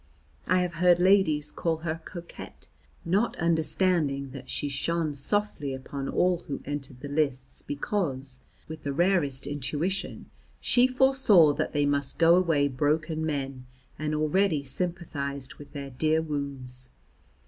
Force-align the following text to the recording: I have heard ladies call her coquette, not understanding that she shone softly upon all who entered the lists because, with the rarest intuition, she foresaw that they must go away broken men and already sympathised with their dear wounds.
I 0.47 0.61
have 0.61 0.73
heard 0.81 0.99
ladies 0.99 1.51
call 1.51 1.77
her 1.85 2.01
coquette, 2.03 2.65
not 3.05 3.35
understanding 3.37 4.31
that 4.31 4.49
she 4.49 4.67
shone 4.67 5.13
softly 5.13 5.75
upon 5.75 6.09
all 6.09 6.37
who 6.47 6.59
entered 6.65 7.01
the 7.01 7.07
lists 7.07 7.61
because, 7.67 8.39
with 8.67 8.81
the 8.81 8.93
rarest 8.93 9.45
intuition, 9.45 10.25
she 10.59 10.87
foresaw 10.87 11.53
that 11.53 11.73
they 11.73 11.85
must 11.85 12.17
go 12.17 12.35
away 12.35 12.67
broken 12.67 13.23
men 13.23 13.67
and 13.99 14.15
already 14.15 14.63
sympathised 14.63 15.57
with 15.59 15.71
their 15.73 15.91
dear 15.91 16.23
wounds. 16.23 16.89